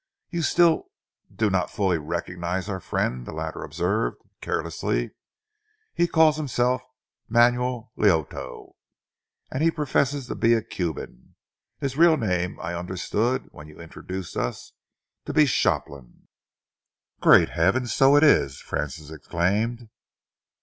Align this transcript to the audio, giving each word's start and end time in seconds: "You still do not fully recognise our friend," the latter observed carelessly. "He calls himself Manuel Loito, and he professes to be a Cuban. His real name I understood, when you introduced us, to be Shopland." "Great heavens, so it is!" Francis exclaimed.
"You 0.31 0.41
still 0.41 0.87
do 1.31 1.51
not 1.51 1.69
fully 1.69 1.99
recognise 1.99 2.67
our 2.67 2.79
friend," 2.79 3.23
the 3.23 3.31
latter 3.31 3.61
observed 3.61 4.17
carelessly. 4.41 5.11
"He 5.93 6.07
calls 6.07 6.37
himself 6.37 6.81
Manuel 7.29 7.91
Loito, 7.95 8.71
and 9.51 9.61
he 9.61 9.69
professes 9.69 10.25
to 10.25 10.33
be 10.33 10.55
a 10.55 10.63
Cuban. 10.63 11.35
His 11.79 11.97
real 11.97 12.17
name 12.17 12.57
I 12.59 12.73
understood, 12.73 13.49
when 13.51 13.67
you 13.67 13.79
introduced 13.79 14.35
us, 14.35 14.73
to 15.25 15.33
be 15.33 15.45
Shopland." 15.45 16.27
"Great 17.21 17.49
heavens, 17.49 17.93
so 17.93 18.15
it 18.15 18.23
is!" 18.23 18.59
Francis 18.59 19.11
exclaimed. 19.11 19.87